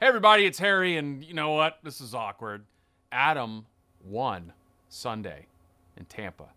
[0.00, 1.78] Hey, everybody, it's Harry, and you know what?
[1.84, 2.64] This is awkward.
[3.12, 3.64] Adam
[4.04, 4.52] won
[4.88, 5.46] Sunday
[5.96, 6.48] in Tampa.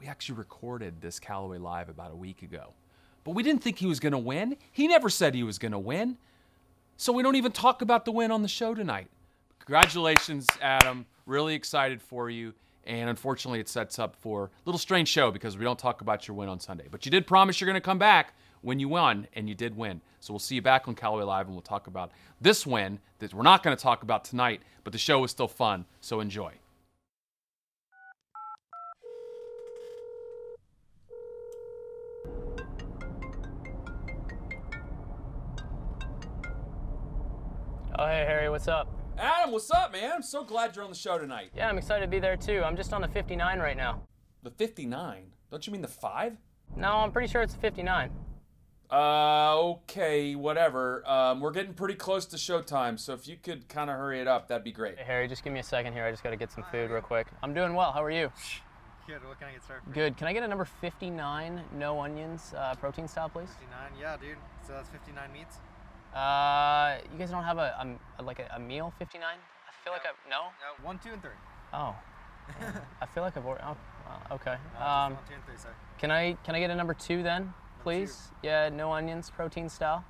[0.00, 2.72] We actually recorded this Callaway Live about a week ago,
[3.24, 4.56] but we didn't think he was going to win.
[4.72, 6.16] He never said he was going to win.
[6.96, 9.08] So we don't even talk about the win on the show tonight.
[9.58, 11.04] Congratulations, Adam.
[11.26, 12.54] Really excited for you.
[12.86, 16.26] And unfortunately, it sets up for a little strange show because we don't talk about
[16.26, 16.86] your win on Sunday.
[16.90, 18.32] But you did promise you're going to come back
[18.62, 20.00] when you won, and you did win.
[20.20, 23.34] So we'll see you back on Callaway Live, and we'll talk about this win that
[23.34, 25.84] we're not going to talk about tonight, but the show was still fun.
[26.00, 26.52] So enjoy.
[37.98, 38.88] Oh, hey, Harry, what's up?
[39.18, 40.10] Adam, what's up, man?
[40.12, 41.50] I'm so glad you're on the show tonight.
[41.54, 42.62] Yeah, I'm excited to be there too.
[42.64, 44.02] I'm just on the 59 right now.
[44.42, 45.26] The 59?
[45.50, 46.36] Don't you mean the 5?
[46.76, 48.10] No, I'm pretty sure it's the 59.
[48.92, 51.02] Uh, okay, whatever.
[51.08, 54.28] Um, we're getting pretty close to showtime, so if you could kind of hurry it
[54.28, 54.98] up, that'd be great.
[54.98, 56.04] Hey, Harry, just give me a second here.
[56.04, 57.26] I just got to get some food real quick.
[57.42, 57.90] I'm doing well.
[57.92, 58.30] How are you?
[59.06, 59.26] Good.
[59.26, 59.84] What can I get started?
[59.86, 59.92] for?
[59.92, 60.16] Good.
[60.18, 63.48] Can I get a number 59, no onions, uh, protein style, please?
[63.58, 63.92] 59.
[63.98, 64.36] Yeah, dude.
[64.66, 65.56] So that's 59 meats.
[66.14, 69.24] Uh, you guys don't have a, um, a like a, a meal 59?
[69.26, 70.36] I feel like I no.
[70.60, 71.30] No, one, two, and three.
[71.72, 71.96] Oh,
[73.00, 73.62] I feel like I've ordered.
[73.64, 74.56] Oh, okay.
[74.78, 75.70] No, Um, one, two, and three, sir.
[75.98, 78.28] can I can I get a number two then, please?
[78.42, 80.04] Yeah, no onions, protein style.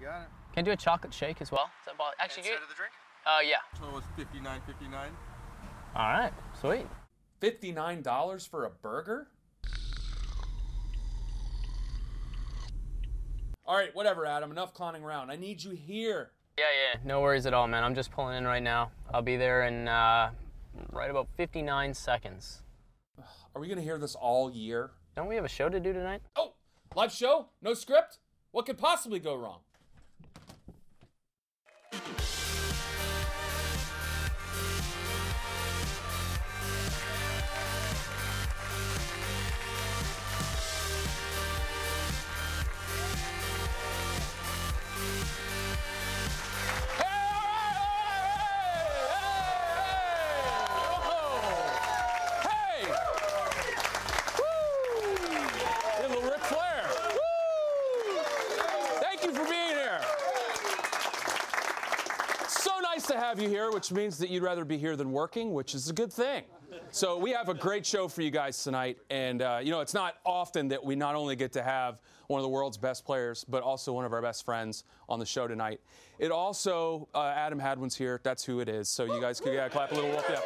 [0.00, 0.28] You got it.
[0.54, 1.70] Can I do a chocolate shake as well?
[1.80, 2.92] Is that about, actually, Instead do of the drink?
[3.26, 3.56] uh, yeah.
[3.78, 5.10] Total was 59.59.
[5.94, 6.86] All right, sweet.
[7.40, 9.28] $59 for a burger?
[13.66, 14.50] All right, whatever, Adam.
[14.50, 15.30] Enough clowning around.
[15.30, 16.32] I need you here.
[16.58, 17.00] Yeah, yeah.
[17.04, 17.84] No worries at all, man.
[17.84, 18.90] I'm just pulling in right now.
[19.12, 20.30] I'll be there in uh,
[20.90, 22.62] right about 59 seconds.
[23.54, 24.90] Are we going to hear this all year?
[25.16, 26.22] Don't we have a show to do tonight?
[26.36, 26.54] Oh,
[26.94, 27.46] live show?
[27.62, 28.18] No script?
[28.50, 29.60] What could possibly go wrong?
[63.82, 66.44] Which means that you'd rather be here than working, which is a good thing.
[66.92, 69.92] So we have a great show for you guys tonight, and uh, you know it's
[69.92, 73.42] not often that we not only get to have one of the world's best players,
[73.42, 75.80] but also one of our best friends on the show tonight.
[76.20, 78.20] It also uh, Adam Hadwin's here.
[78.22, 78.88] That's who it is.
[78.88, 80.12] So you guys could yeah, clap a little.
[80.30, 80.38] Yeah.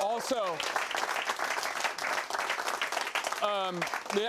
[0.00, 0.56] Also,
[3.44, 3.80] um,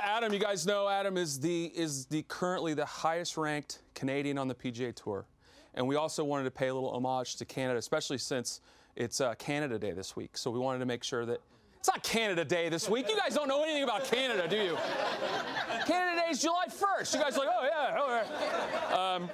[0.01, 4.47] Adam, you guys know Adam is the is the currently the highest ranked Canadian on
[4.47, 5.27] the PGA Tour,
[5.77, 8.61] and we also wanted to pay a little homage to Canada, especially since
[8.95, 10.35] it's uh, Canada Day this week.
[10.35, 11.39] So we wanted to make sure that
[11.77, 13.07] it's not Canada Day this week.
[13.07, 14.77] You guys don't know anything about Canada, do you?
[15.85, 17.13] Canada Day is July 1st.
[17.13, 19.15] You guys are like, oh yeah, all right.
[19.15, 19.29] Um,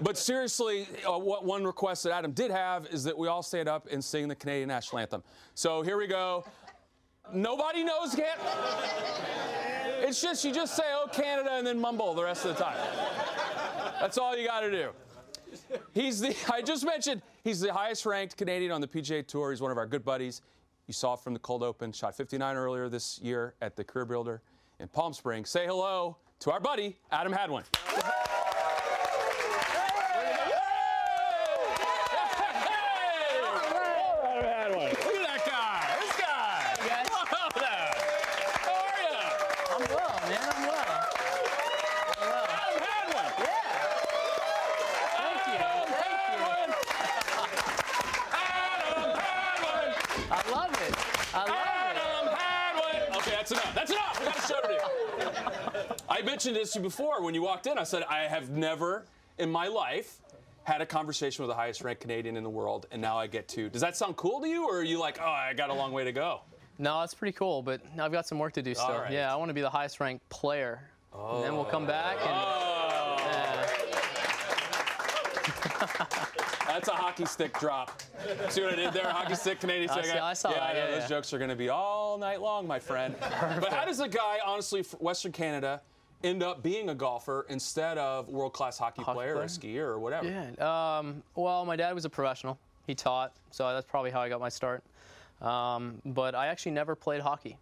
[0.00, 3.68] but seriously, uh, what one request that Adam did have is that we all stand
[3.68, 5.24] up and sing the Canadian national anthem.
[5.56, 6.44] So here we go.
[7.34, 8.38] Nobody knows can
[10.02, 12.76] It's just you just say, "Oh Canada," and then mumble the rest of the time.
[14.00, 14.90] That's all you got to do.
[15.92, 19.50] He's the I just mentioned he's the highest ranked Canadian on the PGA Tour.
[19.50, 20.42] He's one of our good buddies.
[20.86, 21.92] You saw from the Cold Open.
[21.92, 24.42] Shot 59 earlier this year at the Career Builder
[24.80, 25.50] in Palm Springs.
[25.50, 27.64] Say hello to our buddy Adam Hadwin.
[34.70, 35.96] Look at that guy.
[36.00, 36.76] This guy.
[37.10, 37.92] Hello there.
[38.64, 39.18] How are you?
[39.74, 40.40] I'm well, man.
[40.40, 40.90] I'm well.
[42.16, 42.46] I'm well.
[42.50, 43.30] Adam Hadwin.
[45.16, 45.58] Thank you.
[45.60, 46.68] Adam Hadwin.
[50.30, 50.94] I love it.
[51.34, 51.98] I love it.
[52.00, 53.16] Adam Hadwin.
[53.16, 53.74] Okay, that's enough.
[53.74, 54.18] That's enough.
[54.20, 54.78] We got a show to do.
[56.20, 57.78] I mentioned this to you before when you walked in.
[57.78, 59.06] I said I have never
[59.38, 60.20] in my life
[60.64, 63.48] had a conversation with the highest ranked Canadian in the world, and now I get
[63.48, 63.70] to.
[63.70, 65.92] Does that sound cool to you, or are you like, oh, I got a long
[65.92, 66.42] way to go?
[66.78, 68.98] No, it's pretty cool, but now I've got some work to do still.
[68.98, 69.10] right.
[69.10, 70.82] Yeah, I want to be the highest ranked player.
[71.14, 72.28] And then we'll come back and.
[72.28, 73.66] Oh, uh,
[76.66, 78.02] that's a hockey stick drop.
[78.50, 79.08] See what I did there?
[79.08, 80.04] Hockey stick, Canadian I stick.
[80.04, 82.18] see- I saw yeah, that, I know, yeah, those jokes are going to be all
[82.18, 83.16] night long, my friend.
[83.18, 85.80] But how does a guy, honestly, from Western Canada,
[86.22, 89.82] end up being a golfer instead of world class hockey, Hockey player, or a skier
[89.82, 90.28] or whatever?
[90.28, 90.98] Yeah.
[90.98, 92.58] Um, well, my dad was a professional.
[92.86, 94.82] He taught, so that's probably how I got my start.
[95.40, 97.56] Um, but I actually never played hockey.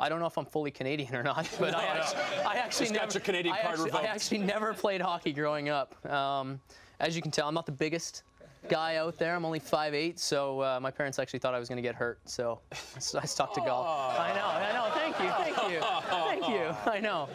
[0.00, 3.20] I don't know if I'm fully Canadian or not, but I actually, I actually never,
[3.20, 6.04] Canadian I card actually, I actually never played hockey growing up.
[6.10, 6.60] Um,
[7.00, 8.22] as you can tell, I'm not the biggest
[8.68, 9.34] guy out there.
[9.34, 12.18] I'm only 5'8", so uh, my parents actually thought I was going to get hurt,
[12.24, 13.86] so I stuck to golf.
[14.18, 14.94] I know, I know.
[14.94, 15.80] Thank you, thank you,
[16.10, 16.74] thank you.
[16.92, 17.28] I know.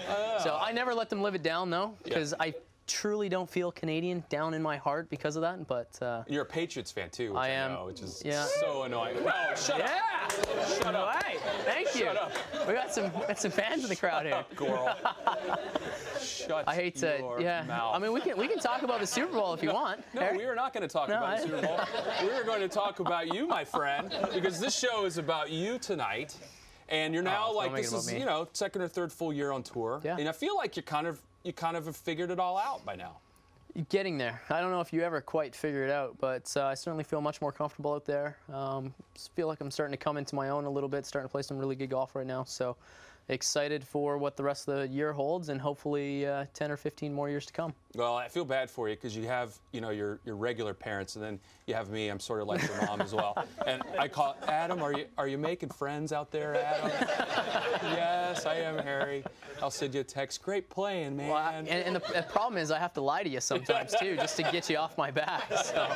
[0.43, 2.53] So I never let them live it down though, because I
[2.87, 5.67] truly don't feel Canadian down in my heart because of that.
[5.67, 7.73] But uh, You're a Patriots fan too, which I, I am.
[7.73, 8.45] know, which is Yeah.
[8.59, 9.23] so annoying.
[9.23, 10.31] No, shut up.
[10.77, 11.07] Shut up.
[11.23, 11.39] Right.
[11.65, 12.05] Thank you.
[12.05, 12.31] Shut up.
[12.67, 14.43] We got some got some fans in the crowd here.
[14.55, 14.95] Girl.
[16.21, 17.63] Shut I hate to, yeah.
[17.63, 17.95] mouth.
[17.95, 20.01] I mean, we can we can talk about the Super Bowl if you want.
[20.13, 20.37] No, Eric.
[20.37, 21.79] we are not going to talk No, about I- the Super Bowl.
[22.23, 25.79] we are going to talk about you, my friend, because this show is about you
[25.79, 26.35] tonight.
[26.89, 28.19] And you're oh, now Oh, like this is me.
[28.19, 30.17] you know second or third full year on tour, Yeah.
[30.17, 32.83] and I feel like you kind of you kind of have figured it all out
[32.83, 33.17] by now.
[33.87, 34.41] Getting there.
[34.49, 37.21] I don't know if you ever quite figure it out, but uh, I certainly feel
[37.21, 38.35] much more comfortable out there.
[38.51, 38.93] Um,
[39.35, 41.43] feel like I'm starting to come into my own a little bit, starting to play
[41.43, 42.43] some really good golf right now.
[42.43, 42.75] So
[43.29, 47.13] excited for what the rest of the year holds and hopefully uh, 10 or 15
[47.13, 47.73] more years to come.
[47.95, 51.15] Well, I feel bad for you because you have, you know, your your regular parents,
[51.15, 52.07] and then you have me.
[52.09, 53.35] I'm sort of like your mom as well.
[53.65, 54.81] And I call Adam.
[54.81, 56.91] Are you are you making friends out there, Adam?
[57.83, 59.23] yes, I am, Harry.
[59.61, 60.41] I'll send you a text.
[60.41, 61.29] Great playing, man.
[61.29, 63.93] Well, I- and, and the, the problem is I have to lie to you sometimes
[63.99, 65.51] too, just to get you off my back.
[65.53, 65.87] So,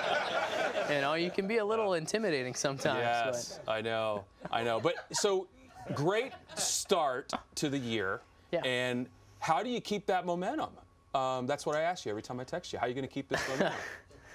[0.90, 3.00] you know, you can be a little intimidating sometimes.
[3.00, 4.80] Yes, I know, I know.
[4.80, 5.48] But so
[5.94, 8.22] great start to the year.
[8.52, 8.62] Yeah.
[8.66, 9.08] And
[9.40, 10.70] how do you keep that momentum?
[11.16, 12.80] Um, that's what I ask you every time I text you.
[12.80, 13.74] How are you going to keep this momentum?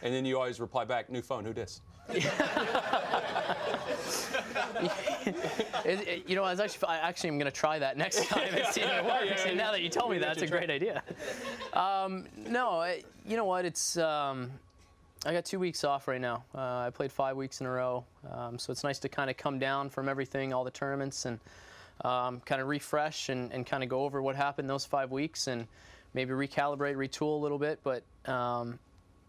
[0.02, 1.80] and then you always reply back, "New phone, who dis?"
[5.84, 8.54] It- you know, I was actually, I actually am going to try that next time
[8.54, 9.24] and see if it works.
[9.44, 11.02] yeah, and now that you told me that, it's a great idea.
[11.72, 13.64] Um, no, I, you know what?
[13.64, 14.50] It's um,
[15.26, 16.44] I got two weeks off right now.
[16.54, 19.36] Uh, I played five weeks in a row, um, so it's nice to kind of
[19.36, 21.40] come down from everything, all the tournaments, and
[22.04, 25.48] um, kind of refresh and, and kind of go over what happened those five weeks
[25.48, 25.66] and
[26.14, 28.78] maybe recalibrate, retool a little bit, but um,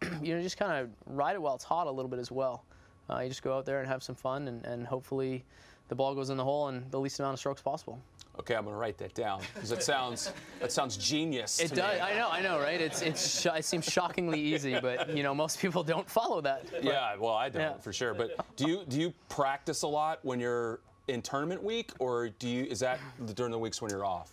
[0.21, 2.63] you know, just kind of ride it while it's hot a little bit as well.
[3.09, 5.43] Uh, you just go out there and have some fun, and, and hopefully
[5.87, 7.99] the ball goes in the hole in the least amount of strokes possible.
[8.39, 10.31] Okay, I'm going to write that down because it sounds
[10.61, 11.59] that sounds genius.
[11.59, 11.95] It does.
[11.95, 12.01] Me.
[12.01, 12.29] I know.
[12.29, 12.59] I know.
[12.59, 12.79] Right?
[12.79, 16.65] It's it's it seems shockingly easy, but you know most people don't follow that.
[16.81, 17.77] Yeah, well, I don't Yeah.
[17.77, 18.13] for sure.
[18.13, 22.47] But do you do you practice a lot when you're in tournament week, or do
[22.47, 22.99] you is that
[23.35, 24.31] during the weeks when you're off?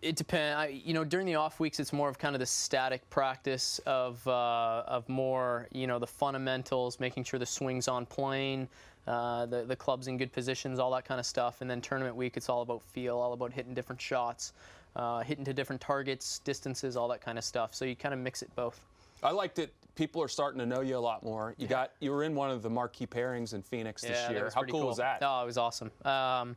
[0.00, 0.56] It depends.
[0.56, 3.80] I, you know, during the off weeks, it's more of kind of the static practice
[3.84, 8.66] of uh, of more, you know, the fundamentals, making sure the swing's on plane,
[9.06, 11.60] uh, the the club's in good positions, all that kind of stuff.
[11.60, 14.52] And then tournament week, it's all about feel, all about hitting different shots,
[14.96, 17.74] uh, hitting to different targets, distances, all that kind of stuff.
[17.74, 18.80] So you kind of mix it both.
[19.22, 21.54] I like that people are starting to know you a lot more.
[21.58, 24.50] You got you were in one of the marquee pairings in Phoenix this Yeah, year.
[24.54, 25.18] How pretty cool, was that?
[25.22, 25.90] Oh, it was awesome.
[26.04, 26.56] Um,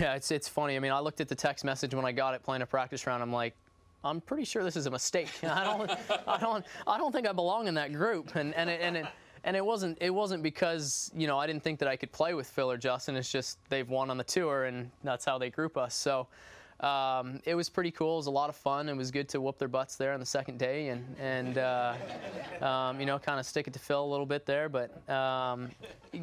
[0.00, 0.76] yeah, it's it's funny.
[0.76, 3.06] I mean, I looked at the text message when I got it playing a practice
[3.06, 3.22] round.
[3.22, 3.54] I'm like,
[4.04, 5.28] I'm pretty sure this is a mistake.
[5.42, 5.90] I don't,
[6.26, 8.34] I don't, I don't think I belong in that group.
[8.34, 9.06] And and it, and it,
[9.46, 12.34] and it wasn't it wasn't because you know I didn't think that I could play
[12.34, 13.16] with Phil or Justin.
[13.16, 15.94] It's just they've won on the tour, and that's how they group us.
[15.94, 16.26] So.
[16.78, 18.16] Um, it was pretty cool.
[18.16, 18.90] It was a lot of fun.
[18.90, 21.94] It was good to whoop their butts there on the second day, and and uh,
[22.60, 24.68] um, you know, kind of stick it to Phil a little bit there.
[24.68, 25.70] But um,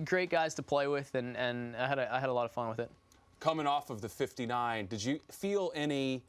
[0.05, 2.51] great guys to play with, and, and I had a, I had a lot of
[2.51, 2.91] fun with it.
[3.39, 6.21] Coming off of the 59, did you feel any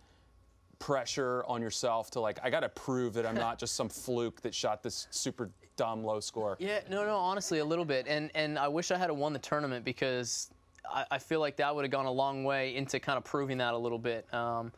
[0.79, 4.41] pressure on yourself to like I got to prove that I'm not just some fluke
[4.41, 6.57] that shot this super dumb low score?
[6.59, 9.39] Yeah, no, no, honestly, a little bit, and and I wish I had won the
[9.39, 10.51] tournament because
[10.91, 13.59] I, I feel like that would have gone a long way into kind of proving
[13.59, 14.33] that a little bit.
[14.33, 14.73] Um,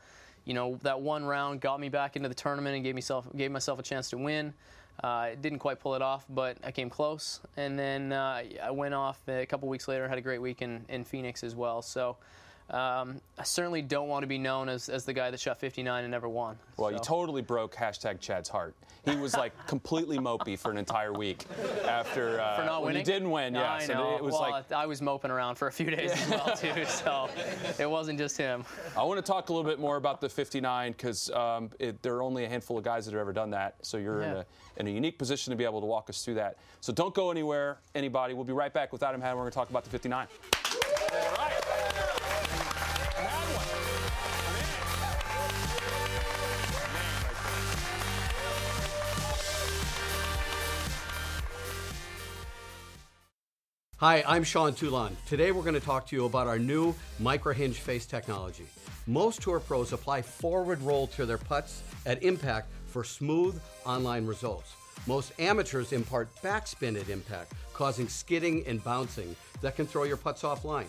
[0.44, 3.50] you know, that one round got me back into the tournament and gave myself gave
[3.50, 4.54] myself a chance to win.
[5.02, 7.40] Uh, didn't quite pull it off, but I came close.
[7.56, 10.87] And then uh, I went off a couple weeks later, had a great week in,
[10.88, 11.82] in Phoenix as well.
[11.82, 12.16] So
[12.70, 16.02] um, I certainly don't want to be known as, as the guy that shot 59
[16.02, 16.56] and never won.
[16.76, 18.75] Well, you totally broke hashtag Chad's heart.
[19.04, 21.44] He was like completely mopey for an entire week
[21.87, 22.99] after uh, for not winning.
[22.99, 23.54] you didn't win.
[23.54, 24.08] Yes, know.
[24.08, 26.56] and it was well, like I was moping around for a few days as well
[26.56, 27.28] too, so
[27.78, 28.64] it wasn't just him.
[28.96, 31.70] I want to talk a little bit more about the 59 because um,
[32.02, 33.76] there are only a handful of guys that have ever done that.
[33.82, 34.46] So you're in, a,
[34.78, 36.56] in a unique position to be able to walk us through that.
[36.80, 38.35] So don't go anywhere, anybody.
[38.35, 39.38] We'll be right back with Adam Hadwin.
[39.38, 40.26] We're going to talk about the 59.
[53.99, 55.17] Hi, I'm Sean Toulon.
[55.25, 58.67] Today we're going to talk to you about our new micro hinge face technology.
[59.07, 64.75] Most tour pros apply forward roll to their putts at impact for smooth online results.
[65.07, 70.43] Most amateurs impart backspin at impact, causing skidding and bouncing that can throw your putts
[70.43, 70.88] offline.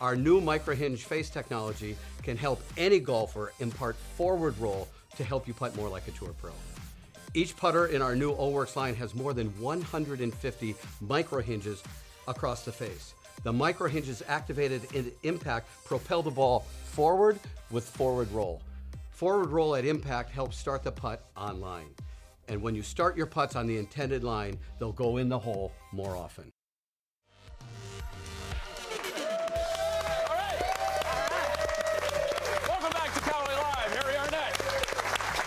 [0.00, 5.48] Our new micro hinge face technology can help any golfer impart forward roll to help
[5.48, 6.52] you putt more like a tour pro.
[7.36, 11.82] Each putter in our new O-Works line has more than 150 micro hinges
[12.28, 13.14] across the face.
[13.42, 17.38] The micro hinges activated in impact propel the ball forward
[17.70, 18.62] with forward roll.
[19.10, 21.94] Forward roll at impact helps start the putt on line.
[22.48, 25.72] And when you start your putts on the intended line, they'll go in the hole
[25.92, 26.50] more often.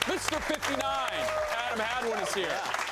[0.07, 0.41] Mr.
[0.41, 0.81] 59.
[0.81, 2.86] Adam Hadwin is here.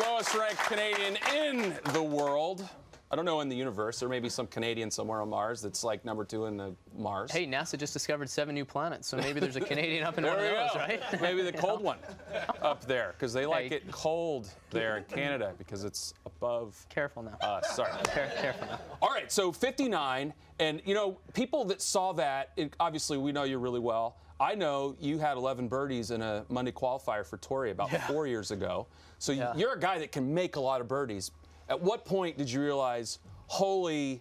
[0.00, 2.68] Lowest ranked Canadian in the world.
[3.08, 4.00] I don't know in the universe.
[4.00, 7.30] There may be some Canadian somewhere on Mars that's like number two in the Mars.
[7.30, 10.34] Hey, NASA just discovered seven new planets, so maybe there's a Canadian up in one
[10.34, 10.78] of those, go.
[10.80, 11.00] right?
[11.22, 11.98] Maybe the cold one
[12.62, 13.76] up there because they like Hey.
[13.76, 17.36] it cold there in Canada because it's above Careful now.
[17.46, 17.76] us.
[17.76, 17.92] Sorry.
[18.12, 18.80] Care- careful now.
[19.00, 23.44] All right, so 59, and you know, people that saw that, it, obviously we know
[23.44, 24.16] you really well.
[24.38, 28.50] I know you had 11 birdies in a Monday qualifier for Torrey about four years
[28.50, 28.86] ago.
[29.18, 29.54] So Yeah.
[29.56, 31.30] you're a guy that can make a lot of birdies.
[31.68, 34.20] At what point did you realize, holy,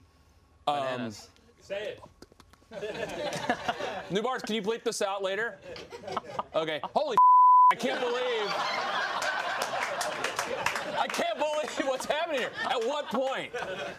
[0.67, 1.11] um,
[1.61, 2.01] Say it.
[4.11, 5.57] New Bars, can you bleep this out later?
[6.55, 7.17] Okay, holy,
[7.71, 8.53] I can't believe.
[10.97, 11.54] I can't believe
[11.95, 12.51] what's happening here.
[12.69, 13.51] At what point?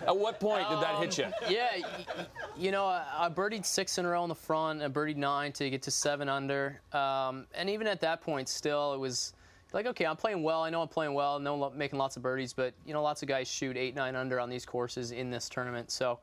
[0.06, 1.26] At what point did that hit you?
[1.48, 1.82] Yeah, y-
[2.18, 2.26] y-
[2.56, 4.82] you know, I, I birdied six in a row in the front.
[4.82, 6.80] I birdied nine to get to seven under.
[6.92, 9.32] Um, and even at that point, still, it was
[9.72, 10.62] like, okay, I'm playing well.
[10.62, 11.38] I know I'm playing well.
[11.38, 14.38] Lo- making lots of birdies, but you know, lots of guys shoot eight, nine under
[14.38, 15.90] on these courses in this tournament.
[15.90, 16.18] So,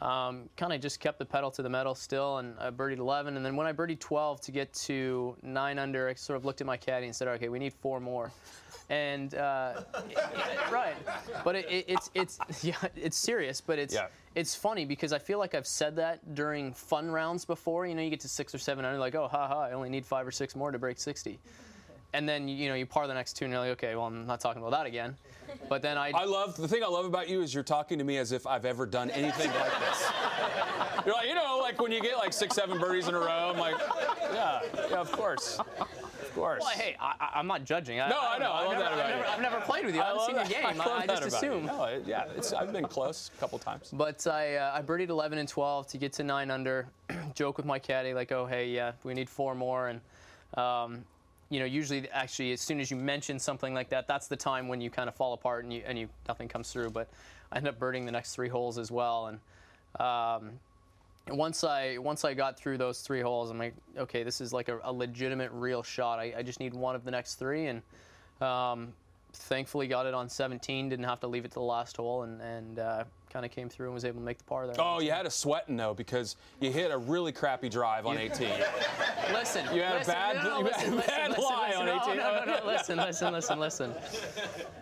[0.00, 3.36] um, kind of just kept the pedal to the metal still, and I birdied 11.
[3.36, 6.60] And then when I birdied 12 to get to nine under, I sort of looked
[6.60, 8.30] at my caddy and said, okay, we need four more.
[8.90, 9.82] And uh,
[10.72, 10.94] right,
[11.44, 14.06] but it, it, it's it's yeah, it's serious, but it's Yeah.
[14.34, 17.86] it's funny because I feel like I've said that during fun rounds before.
[17.86, 19.90] You know, you get to six or seven under, like, oh, ha ha, I only
[19.90, 21.38] need five or six more to break 60.
[22.14, 24.26] And then you know you par the next two, and you're like, okay, well, I'm
[24.26, 25.14] not talking about that again.
[25.68, 28.04] But then I, I love the thing I love about you is you're talking to
[28.04, 30.10] me as if I've ever done anything like this.
[31.06, 33.50] You're like, you know, like when you get like six, seven birdies in a row.
[33.52, 33.76] I'm like,
[34.32, 34.60] yeah,
[34.90, 36.60] yeah, of course, of course.
[36.62, 37.98] well, hey, I, I- I'm not judging.
[38.00, 39.30] I, No, I don't know, I I've love never, that about I've never, you.
[39.32, 40.02] I've never played with you.
[40.02, 40.50] I, haven't seen that.
[40.50, 40.80] your game.
[40.82, 41.66] I, I, just assume.
[41.66, 43.90] No, it- yeah, it's, I've been close a couple times.
[43.92, 46.88] But I, uh, I birdied 11 and 12 to get to nine under.
[47.34, 49.88] Joke with my caddy like, oh hey, yeah, we need four more.
[49.88, 50.00] And
[50.58, 51.04] um,
[51.50, 54.68] you know, usually actually as soon as you mention something like that, that's the time
[54.68, 56.90] when you kind of fall apart and you and you nothing comes through.
[56.90, 57.08] But
[57.50, 59.26] I ended up birding the next three holes as well.
[59.28, 59.38] And
[60.00, 60.52] um,
[61.30, 64.68] once I once I got through those three holes, I'm like, okay, this is like
[64.68, 66.18] a, a legitimate, real shot.
[66.18, 67.82] I, I just need one of the next three, and
[68.40, 68.92] um,
[69.32, 70.88] thankfully got it on 17.
[70.88, 73.68] Didn't have to leave it to the last hole, and and uh, kind of came
[73.68, 74.74] through and was able to make the par there.
[74.78, 78.48] Oh, you had a sweating though because you hit a really crappy drive on 18.
[79.32, 81.66] Listen, You had a bad- no, no, you had listen, a listen, bad listen, lie
[81.68, 82.16] listen, on no, 18.
[82.16, 83.94] No, no, no, listen, listen, listen, listen.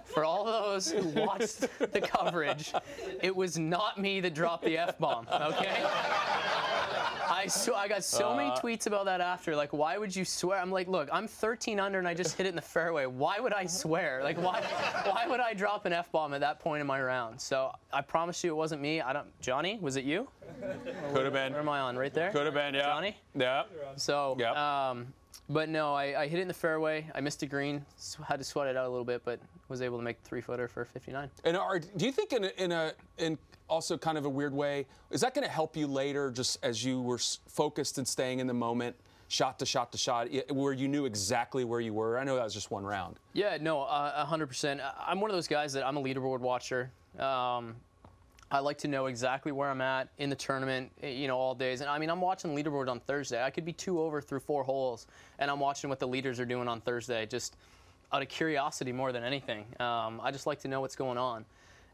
[0.04, 2.72] For all those who watched the coverage,
[3.20, 5.26] it was not me that dropped the f bomb.
[5.28, 5.84] Okay.
[7.28, 8.56] I so I got so many Uh.
[8.56, 9.54] tweets about that after.
[9.56, 10.58] Like, why would you swear?
[10.60, 13.06] I'm like, look, I'm 13 under and I just hit it in the fairway.
[13.06, 14.22] Why would I swear?
[14.22, 14.60] Like, why?
[15.04, 17.40] Why would I drop an f bomb at that point in my round?
[17.40, 19.00] So I promise you, it wasn't me.
[19.00, 19.26] I don't.
[19.40, 20.28] Johnny, was it you?
[21.12, 21.52] Could have been.
[21.52, 21.96] Where am I on?
[21.96, 22.30] Right there.
[22.30, 22.74] Could have been.
[22.74, 22.82] Yeah.
[22.82, 23.16] Johnny?
[23.34, 23.64] Yeah.
[23.96, 24.88] So, Yeah.
[24.90, 25.12] um,
[25.48, 27.06] but no, I, I hit it in the fairway.
[27.14, 27.84] I missed a green.
[28.26, 30.40] Had to sweat it out a little bit, but was able to make the three
[30.40, 31.30] footer for 59.
[31.44, 33.38] And are, do you think in a, in a in
[33.68, 36.84] also kind of a weird way is that going to help you later, just as
[36.84, 38.94] you were focused and staying in the moment,
[39.28, 42.18] shot to shot to shot, where you knew exactly where you were?
[42.18, 43.18] I know that was just one round.
[43.32, 44.80] Yeah, no, uh, 100%.
[44.80, 46.90] I- I'm one of those guys that I'm a leaderboard watcher.
[47.18, 47.74] Um,
[48.50, 51.54] I like to know exactly where I'm at in the tournament, eh, you know, all
[51.54, 51.80] days.
[51.80, 53.42] And I mean, I'm watching leaderboard on Thursday.
[53.42, 55.06] I could be two over through four holes,
[55.40, 57.56] and I'm watching what the leaders are doing on Thursday, just
[58.12, 59.66] out of curiosity more than anything.
[59.80, 61.44] Um, I just like to know what's going on.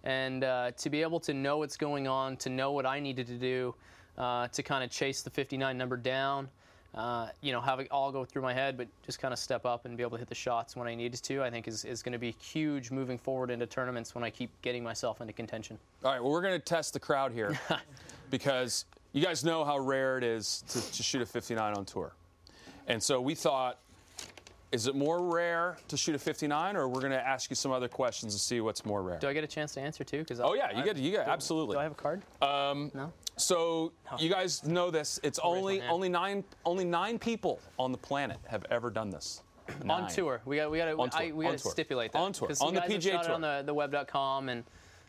[0.05, 3.29] And uh, to be able to know what's going on, to know what I needed
[3.29, 3.75] to do,
[4.19, 6.49] uh, to kind of chase the 59 number down,
[6.95, 9.65] uh, you know, have it all go through my head, but just kind of step
[9.65, 11.85] up and be able to hit the shots when I needed to, I think is,
[11.85, 15.33] is going to be huge moving forward into tournaments when I keep getting myself into
[15.33, 15.79] contention.
[16.05, 17.59] All right, well, we're going to test the crowd here
[18.31, 22.13] because you guys know how rare it is to, to shoot a 59 on tour.
[22.89, 23.79] And so we thought,
[24.71, 27.73] is it more rare to shoot a 59, or we're going to ask you some
[27.73, 29.19] other questions to see what's more rare?
[29.19, 30.19] Do I get a chance to answer too?
[30.19, 31.75] Because Oh yeah, you get you get absolutely.
[31.75, 32.23] Do I have a card?
[32.41, 33.13] Um, no.
[33.37, 35.19] So you guys know this.
[35.23, 39.43] It's only only nine only nine people on the planet have ever done this.
[39.89, 42.19] On tour, we got we got to we got to stipulate that.
[42.19, 43.33] On tour, on the PGA Tour.
[43.33, 44.65] on the, the web.com and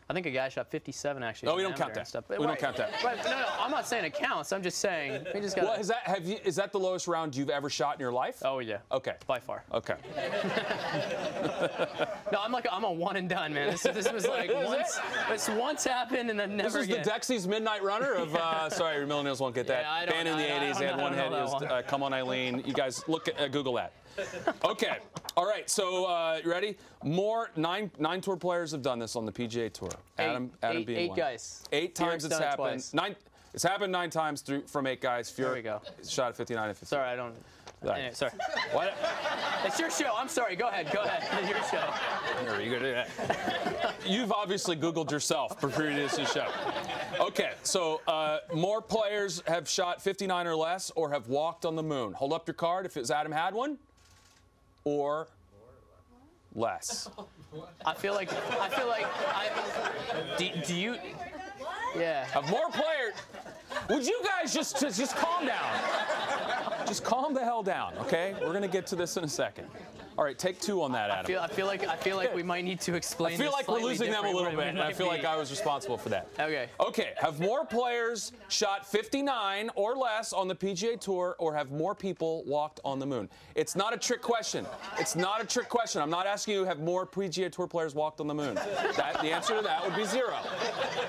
[0.08, 1.48] I think a guy shot 57 actually.
[1.48, 2.06] Oh, we don't count that.
[2.06, 2.24] Stuff.
[2.28, 2.92] We don't count that.
[3.02, 4.52] But no, no, I'm not saying it counts.
[4.52, 5.64] I'm just saying we just got.
[5.64, 6.38] Well, is that have you?
[6.44, 8.42] Is that the lowest round you've ever shot in your life?
[8.44, 8.78] Oh yeah.
[8.92, 9.14] Okay.
[9.26, 9.64] By far.
[9.72, 9.94] Okay.
[12.32, 13.70] No, I'm like I'm a one and done, man.
[13.70, 14.98] This, this was like once.
[15.28, 17.10] This once happened and then never This is the.
[17.10, 18.34] Dexy's Midnight Runner of.
[18.34, 19.82] Uh, sorry, your millennials won't get that.
[19.82, 20.54] Yeah, I don't Band in the.
[20.54, 21.26] I '80s, they had one hit.
[21.26, 23.92] It was uh, "Come On Eileen." You guys look at uh, Google that.
[24.64, 24.98] Okay.
[25.36, 25.68] All right.
[25.68, 26.76] So uh, you ready?
[27.02, 29.90] More nine nine tour players have done this on the PGA Tour.
[30.18, 31.18] Adam Adam eight- being eight one.
[31.18, 31.64] guys.
[31.72, 32.94] Eight Furyk's times it's done it happened.
[32.94, 33.16] Nine.
[33.52, 35.30] It's happened nine times through from eight guys.
[35.30, 35.80] Furyk we go.
[36.08, 36.86] Shot at 59 and 50.
[36.86, 37.34] Sorry, I don't.
[37.84, 38.00] Sorry.
[38.00, 38.32] Anyway, sorry.
[38.72, 38.94] What?
[39.64, 40.12] It's your show.
[40.16, 40.56] I'm sorry.
[40.56, 40.90] Go ahead.
[40.92, 41.22] Go ahead.
[41.40, 42.52] It's your show.
[42.52, 43.94] Are you gonna do that?
[44.06, 46.46] You've obviously Googled yourself for previous show.
[47.20, 51.82] Okay, so uh, more players have shot 59 or less or have walked on the
[51.82, 52.12] moon.
[52.14, 53.78] Hold up your card if it's Adam Hadwin,
[54.84, 55.28] or
[56.54, 57.10] less.
[57.84, 59.48] I feel like I feel like I.
[60.38, 60.96] Do, do you?
[61.96, 62.24] Yeah.
[62.26, 63.14] Have more players.
[63.88, 66.86] Would you guys just, just just calm down?
[66.86, 68.34] Just calm the hell down, okay?
[68.40, 69.68] We're gonna get to this in a second.
[70.16, 71.26] All right, take two on that, I Adam.
[71.26, 73.34] feel, I feel like I feel like we might need to explain.
[73.34, 75.24] I feel like we're losing them a little bit, and I feel like.
[75.24, 76.28] I was responsible for that.
[76.38, 76.68] Okay.
[76.78, 81.94] Okay, have more players shot 59 or less on the PGA Tour, or have more
[81.94, 83.28] people walked on the moon?
[83.54, 84.66] It's not a trick question.
[84.98, 86.02] It's not a trick question.
[86.02, 88.54] I'm not asking you have more PGA Tour players walked on the moon.
[88.54, 90.36] That, the answer to that would be zero.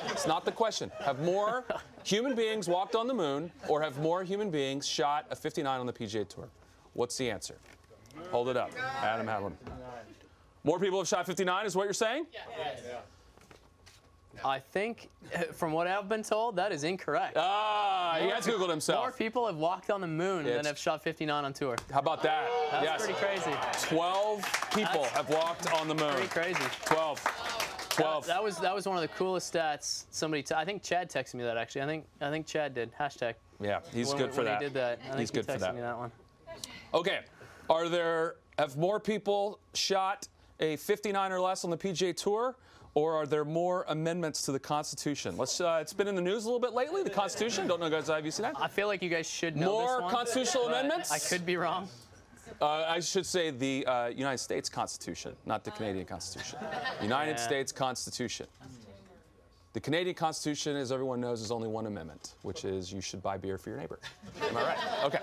[0.08, 0.92] It's not the question.
[1.04, 1.66] Have more
[2.04, 5.86] human beings walked on the moon, or have more human beings shot a 59 on
[5.86, 6.48] the PGA Tour?
[6.94, 7.58] What's the answer?
[8.32, 8.72] Hold it up.
[9.02, 9.58] Adam Hadwin.
[10.64, 12.26] More people have shot 59, is what you're saying?
[14.44, 15.10] I think,
[15.54, 17.38] from what I've been told, that is incorrect.
[17.38, 18.98] Ah, he has Googled himself.
[19.00, 19.18] More himself.
[19.18, 21.76] people have walked on the moon It's- than have shot 59 on tour.
[21.92, 22.50] How about that?
[22.72, 23.06] That's yes.
[23.06, 23.52] pretty crazy.
[23.96, 24.42] 12
[24.74, 26.12] people That's have walked on the moon.
[26.14, 26.64] Pretty crazy.
[26.86, 27.24] 12.
[27.92, 28.26] 12.
[28.28, 30.04] That was that was one of the coolest stats.
[30.12, 31.84] Somebody, t- I think Chad texted me that actually.
[31.84, 32.92] I think I think Chad did.
[33.00, 33.36] Hashtag.
[33.62, 34.62] yeah, he's when, good for when that.
[34.62, 35.00] He did that.
[35.00, 35.76] I think He's he good for texted that.
[35.76, 36.12] Me that one.
[36.94, 37.20] Okay.
[37.70, 40.28] Are there have more people shot
[40.60, 42.56] a 59 or less on the PGA Tour?
[42.94, 45.36] Or are there more amendments to the Constitution?
[45.36, 45.60] Let's.
[45.60, 47.04] Uh, it's been in the news a little bit lately.
[47.04, 47.68] The Constitution.
[47.68, 48.08] Don't know, guys.
[48.08, 48.56] Have you seen that?
[48.58, 50.12] I feel like you guys should know More this one.
[50.14, 51.12] constitutional amendments?
[51.12, 51.90] I could be wrong.
[52.62, 56.58] Uh, I should say the uh, United States Constitution, not the Canadian Constitution.
[57.02, 57.46] United Yeah.
[57.46, 58.48] States Constitution.
[59.74, 63.36] The Canadian Constitution, as everyone knows, is only one amendment, which is you should buy
[63.36, 64.00] beer for your neighbor.
[64.42, 64.78] Am I right?
[65.04, 65.20] Okay.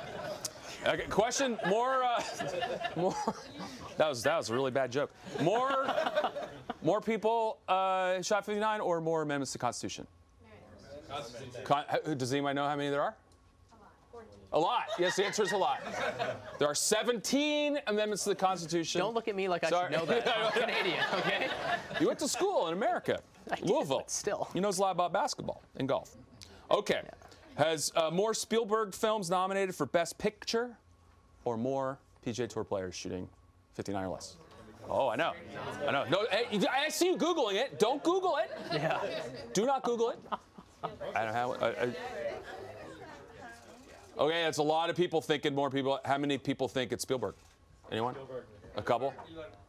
[0.86, 1.06] Okay.
[1.08, 1.58] Question.
[1.68, 2.02] More.
[2.02, 2.22] Uh,
[2.96, 3.14] more.
[3.96, 5.10] That was that was a really bad joke.
[5.40, 5.86] More.
[6.82, 10.06] More people uh, shot 59, or more amendments to the Constitution.
[11.64, 11.84] Con-
[12.16, 13.14] does anybody know how many there are?
[14.52, 14.58] A lot.
[14.58, 14.82] A lot.
[14.98, 15.80] Yes, the answer is a lot.
[16.58, 18.98] There are 17 amendments to the Constitution.
[19.00, 19.92] Don't look at me like I Sorry.
[19.92, 20.26] should know that.
[20.36, 21.48] I'm Canadian, okay?
[22.00, 23.20] You went to school in America,
[23.54, 23.98] did, Louisville.
[23.98, 24.48] but still.
[24.54, 26.16] He knows a lot about basketball and golf.
[26.70, 27.02] Okay.
[27.56, 30.76] Has uh, more Spielberg films nominated for Best Picture
[31.44, 33.28] or more PGA Tour players shooting
[33.74, 34.36] 59 or less?
[34.88, 35.32] Oh, I know.
[35.86, 36.04] I know.
[36.10, 37.78] No, hey, I see you Googling it.
[37.78, 38.50] Don't Google it.
[38.72, 39.00] Yeah.
[39.52, 40.18] Do not Google it.
[41.14, 41.50] I don't have.
[41.62, 41.92] I, I,
[44.18, 46.00] okay, that's a lot of people thinking more people.
[46.04, 47.34] How many people think it's Spielberg?
[47.90, 48.16] Anyone?
[48.76, 49.14] A couple?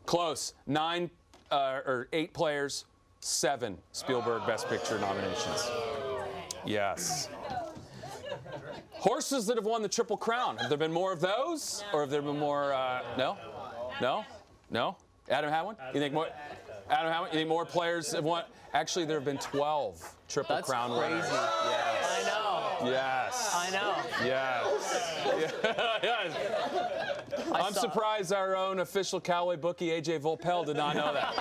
[0.06, 0.54] Close.
[0.66, 1.10] Nine
[1.52, 2.86] uh, or eight players,
[3.20, 5.70] seven Spielberg Best Picture nominations.
[6.66, 7.30] Yes.
[9.04, 10.56] Horses that have won the Triple Crown.
[10.56, 11.84] Have there been more of those?
[11.92, 12.72] Or have there been more?
[12.72, 13.36] Uh, no?
[14.00, 14.24] No?
[14.72, 14.96] No?
[15.30, 15.76] Adam Hadwin?
[15.94, 16.30] You think more?
[16.90, 17.32] Adam Hadwin?
[17.34, 18.46] You think more players have won?
[18.74, 20.58] Actually, there have been 12 Triple Crown.
[20.58, 21.16] That's Crown crazy.
[21.16, 21.30] winners.
[21.30, 22.24] I
[22.82, 22.90] know.
[22.90, 23.52] Yes.
[23.54, 23.96] I know.
[24.26, 25.20] Yes.
[26.02, 26.38] yes.
[27.52, 31.34] I I'm saw- surprised our own official Callaway bookie, AJ Volpel, did not know that.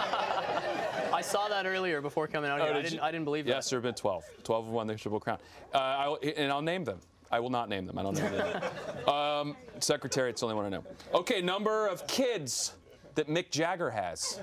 [1.14, 2.70] I saw that earlier before coming out here.
[2.72, 3.00] Oh, I did didn't.
[3.04, 3.56] I didn't believe Yes, that.
[3.58, 4.24] Yes, there have been 12.
[4.42, 5.38] 12 have won the Triple Crown.
[5.72, 6.98] Uh, I and I'll name them.
[7.32, 7.98] I will not name them.
[7.98, 9.08] I don't know them.
[9.08, 10.84] um, Secretariat's the only one I know.
[11.14, 12.74] Okay, number of kids
[13.14, 14.40] that Mick Jagger has.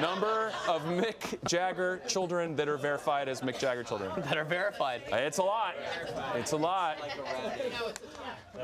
[0.00, 4.10] number of Mick Jagger children that are verified as Mick Jagger children.
[4.16, 5.02] That are verified.
[5.12, 5.74] It's a lot.
[6.34, 6.98] It's a lot.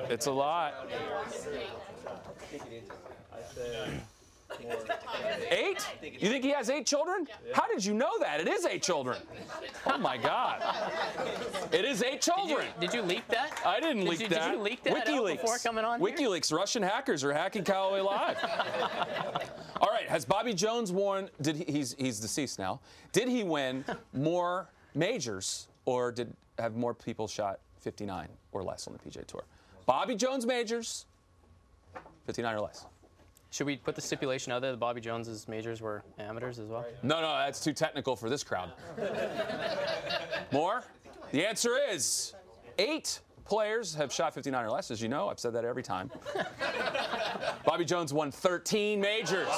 [0.08, 0.88] It's a lot.
[5.50, 5.86] Eight?
[6.02, 7.26] You think he has eight children?
[7.54, 8.40] How did you know that?
[8.40, 9.18] It is eight children.
[9.86, 10.62] Oh my God.
[11.72, 12.66] It is eight Did you, children.
[12.80, 13.60] did you leak that?
[13.64, 14.48] I didn't Did leak you- that.
[14.50, 15.40] did you leak that out WikiLeaks.
[15.40, 16.08] before coming on here?
[16.10, 16.52] WikiLeaks.
[16.52, 18.36] Russian hackers are hacking Callaway Live.
[19.80, 20.08] All right.
[20.08, 21.28] Has Bobby Jones won?
[21.40, 22.80] Did he, he's he's deceased now?
[23.12, 28.92] Did he win more majors, or did have more people shot 59 or less on
[28.92, 29.44] the PGA Tour?
[29.86, 31.06] Bobby Jones majors,
[32.26, 32.86] 59 or less.
[33.50, 36.86] Should we put the stipulation out there that Bobby Jones's majors were amateurs as well?
[37.02, 38.72] No, no, that's too technical for this crowd.
[40.52, 40.84] More?
[41.32, 42.34] The answer is
[42.78, 44.92] eight players have shot 59 or less.
[44.92, 46.10] As you know, I've said that every time.
[47.64, 49.48] Bobby Jones won 13 majors.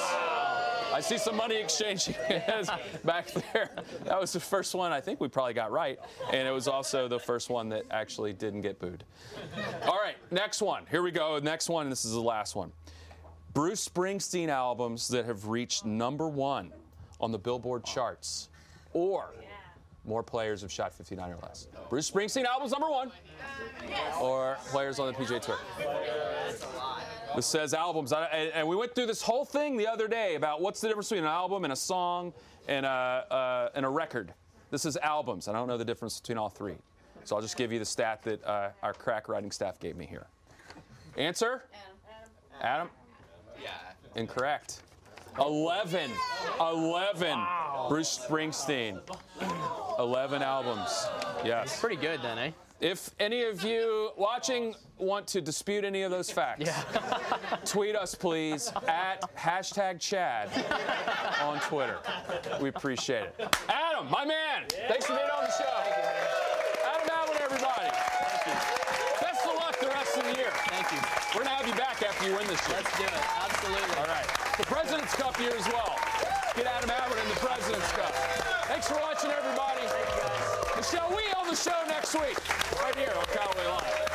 [0.93, 2.71] I see some money exchanging hands
[3.05, 3.71] back there.
[4.05, 5.99] That was the first one I think we probably got right.
[6.33, 9.05] And it was also the first one that actually didn't get booed.
[9.85, 10.85] All right, next one.
[10.91, 11.39] Here we go.
[11.43, 12.73] Next one, and this is the last one.
[13.55, 16.73] Bruce Springsteen albums that have reached number one
[17.21, 18.49] on the Billboard charts,
[18.95, 19.35] or
[20.05, 21.69] more players have shot 59 or less.
[21.91, 23.13] Bruce Springsteen albums number one,
[24.21, 25.59] or players on the PGA Tour.
[27.37, 30.81] This says albums, and we went through this whole thing the other day about what's
[30.81, 32.33] the difference between an album and a song
[32.69, 34.33] and a, uh, and a record.
[34.71, 35.49] This is albums.
[35.49, 36.77] I don't know the difference between all three,
[37.25, 40.07] so I'll just give you the stat that uh, our crack writing staff gave me
[40.07, 40.27] here.
[41.17, 41.65] Answer?
[42.63, 42.89] Adam?
[43.61, 43.71] Yeah.
[44.17, 44.83] Incorrect.
[45.41, 46.11] 11.
[46.61, 47.39] 11.
[47.89, 49.01] Bruce Springsteen.
[49.99, 51.07] 11 albums.
[51.45, 51.81] Yes.
[51.81, 52.51] Pretty good then, eh?
[52.81, 56.69] If any of you watching want to dispute any of those facts,
[57.65, 60.51] tweet us please at hashtag Chad
[61.41, 61.99] on Twitter.
[62.61, 63.57] We appreciate it.
[63.69, 65.79] Adam, my man, thanks for being on the show.
[66.93, 67.89] Adam Allen, everybody.
[69.21, 70.51] Best of luck the rest of the year.
[70.67, 70.99] Thank you.
[71.37, 72.77] We're gonna have you back after you win this year.
[72.79, 73.13] Let's do it.
[73.13, 73.97] Absolutely.
[73.97, 74.27] All right.
[74.59, 75.97] The President's Cup year as well.
[76.55, 78.13] Get Adam Albert in the President's Cup.
[78.67, 79.87] Thanks for watching, everybody.
[79.87, 82.37] Thank Michelle, we on the show next week,
[82.83, 84.09] right here on Callaway Live.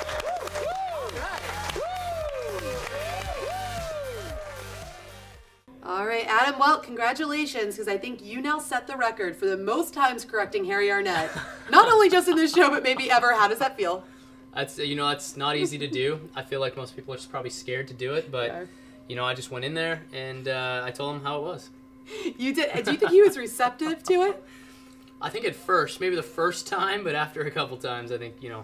[5.84, 6.60] All right, Adam.
[6.60, 10.66] Well, congratulations, because I think you now set the record for the most times correcting
[10.66, 11.32] Harry Arnett.
[11.72, 13.34] Not only just in this show, but maybe ever.
[13.34, 14.04] How does that feel?
[14.54, 16.20] That's you know that's not easy to do.
[16.36, 18.68] I feel like most people are just probably scared to do it, but Okay.
[19.08, 21.70] you know I just went in there and uh, I told him how it was.
[22.38, 22.86] You did.
[22.86, 24.44] Do you think he was receptive to it?
[25.22, 28.36] I think at first, maybe the first time, but after a couple times, I think
[28.40, 28.64] you know,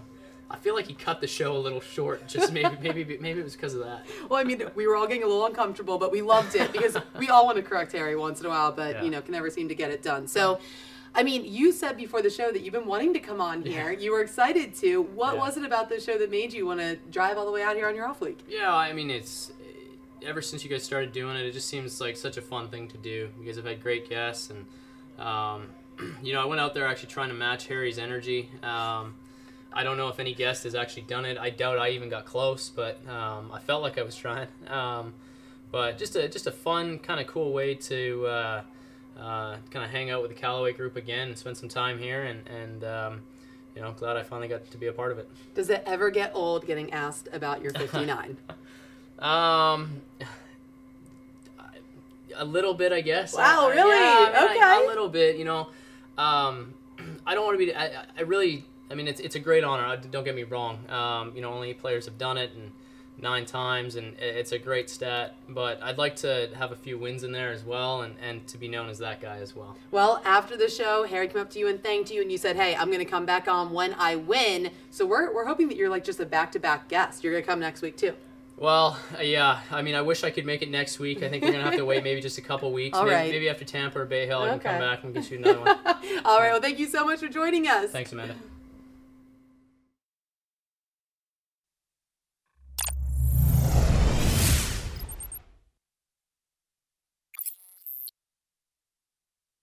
[0.50, 2.26] I feel like he cut the show a little short.
[2.28, 4.06] Just maybe, maybe, maybe it was because of that.
[4.30, 6.96] Well, I mean, we were all getting a little uncomfortable, but we loved it because
[7.18, 9.02] we all want to correct Harry once in a while, but Yeah.
[9.02, 10.26] you know, can never seem to get it done.
[10.28, 10.58] So,
[11.14, 13.92] I mean, you said before the show that you've been wanting to come on here.
[13.92, 15.02] You were excited to.
[15.02, 15.40] What Yeah.
[15.40, 17.76] was it about the show that made you want to drive all the way out
[17.76, 18.40] here on your off week?
[18.48, 19.52] Yeah, I mean it's
[20.26, 22.88] ever since you guys started doing it, it just seems like such a fun thing
[22.88, 23.30] to do.
[23.38, 24.66] You guys have had great guests, and
[25.24, 25.68] um,
[26.22, 28.50] you know I went out there actually trying to match Harry's energy.
[28.62, 29.14] Um,
[29.72, 31.36] I don't know if any guest has actually done it.
[31.38, 34.48] I doubt I even got close, but um, I felt like I was trying.
[34.68, 35.14] Um,
[35.70, 38.62] but just a just a fun kind of cool way to uh,
[39.18, 42.24] uh, kind of hang out with the Callaway group again and spend some time here,
[42.24, 43.22] and and um,
[43.76, 45.28] you know glad I finally got to be a part of it.
[45.54, 48.36] Does it ever get old getting asked about your 59?
[49.20, 50.02] Um,
[52.36, 53.34] a little bit, I guess.
[53.34, 53.90] Wow, I- really?
[53.96, 54.84] yeah, I mean, Okay.
[54.84, 55.68] a little bit, you know.
[56.18, 56.74] Um,
[57.26, 57.74] I don't want to be.
[57.74, 58.64] I, I really.
[58.90, 59.96] I mean, it's it's a great honor.
[60.10, 60.78] Don't get me wrong.
[60.90, 62.70] Um, you know, only players have done it, and
[63.20, 65.34] nine times, and it's a great stat.
[65.48, 68.58] But I'd like to have a few wins in there as well, and and to
[68.58, 69.76] be known as that guy as well.
[69.90, 72.56] Well, after the show, Harry came up to you and thanked you, and you said,
[72.56, 75.76] "Hey, I'm going to come back on when I win." So we're, we're hoping that
[75.76, 77.24] you're like just a back-to-back guest.
[77.24, 78.14] You're going to come next week too.
[78.56, 79.58] Well, yeah.
[79.72, 81.24] I mean, I wish I could make it next week.
[81.24, 82.96] I think we're gonna have to wait maybe just a couple weeks.
[82.96, 83.30] All maybe, right.
[83.32, 84.70] maybe after Tampa or Bay Hill, I can Okay.
[84.70, 85.76] come back and get you another one.
[86.24, 86.52] All right.
[86.52, 87.90] Well, thank you so much for joining us.
[87.90, 88.36] Thanks, Amanda.